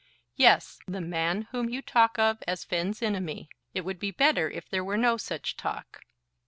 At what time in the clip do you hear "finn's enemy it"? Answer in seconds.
2.63-3.81